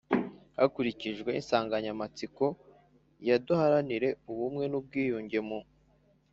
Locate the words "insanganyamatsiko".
1.39-2.45